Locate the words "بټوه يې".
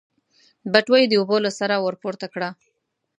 0.71-1.05